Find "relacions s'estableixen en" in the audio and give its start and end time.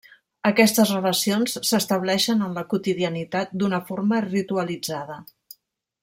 0.93-2.57